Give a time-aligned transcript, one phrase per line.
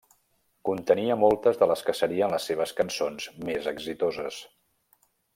[0.69, 4.39] Contenia moltes de les que serien les seves cançons més exitoses.